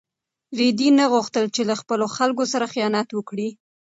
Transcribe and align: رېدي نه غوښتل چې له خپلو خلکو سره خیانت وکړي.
رېدي 0.59 0.89
نه 0.99 1.05
غوښتل 1.13 1.45
چې 1.55 1.61
له 1.69 1.75
خپلو 1.81 2.05
خلکو 2.17 2.43
سره 2.53 2.65
خیانت 2.73 3.09
وکړي. 3.13 3.49